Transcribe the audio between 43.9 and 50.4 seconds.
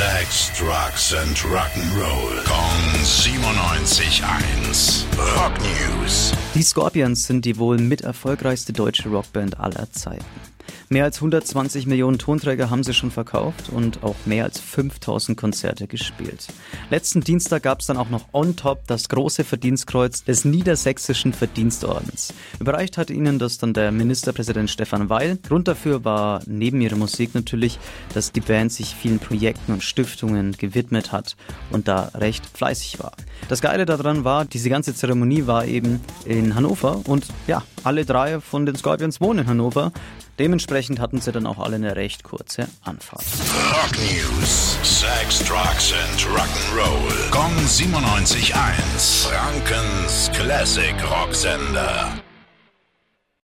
News. Sex, Drugs and Rock'n'Roll. Kong 97.1. Frankens